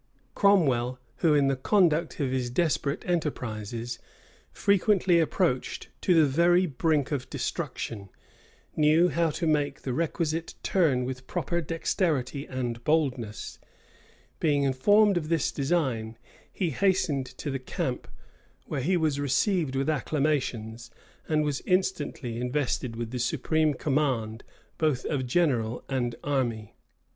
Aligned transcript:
[*] 0.21 0.33
Cromwell, 0.33 0.97
who, 1.17 1.35
in 1.35 1.47
the 1.47 1.55
conduct 1.55 2.19
of 2.19 2.31
his 2.31 2.49
desperate 2.49 3.05
enterprises, 3.07 3.99
frequently 4.51 5.19
approached 5.19 5.89
to 6.01 6.15
the 6.19 6.25
very 6.25 6.65
brink 6.65 7.11
of 7.11 7.29
destruction, 7.29 8.09
knew 8.75 9.09
how 9.09 9.29
to 9.29 9.45
make 9.45 9.81
the 9.83 9.93
requisite 9.93 10.55
turn 10.63 11.05
with 11.05 11.27
proper 11.27 11.61
dexterity 11.61 12.47
and 12.47 12.83
boldness. 12.83 13.59
Being 14.39 14.63
informed 14.63 15.17
of 15.17 15.29
this 15.29 15.51
design, 15.51 16.17
he 16.51 16.71
hastened 16.71 17.27
to 17.37 17.51
the 17.51 17.59
camp; 17.59 18.07
where 18.65 18.81
he 18.81 18.97
was 18.97 19.19
received 19.19 19.75
with 19.75 19.87
acclamations, 19.87 20.89
and 21.27 21.43
was 21.43 21.61
instantly 21.67 22.39
invested 22.41 22.95
with 22.95 23.11
the 23.11 23.19
supreme 23.19 23.75
command 23.75 24.43
both 24.79 25.05
of 25.05 25.27
general 25.27 25.83
and 25.87 26.15
army. 26.23 26.59
* 26.73 26.73
Clarendon, 26.73 26.73
vol. 26.73 26.77